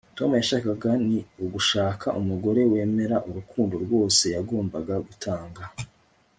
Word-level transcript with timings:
Tom 0.17 0.29
yashakaga 0.39 0.91
ni 1.07 1.17
ugushaka 1.43 2.07
umugore 2.19 2.61
wemera 2.71 3.17
urukundo 3.29 3.73
rwose 3.83 4.23
yagombaga 4.35 4.95
gutanga 5.07 5.61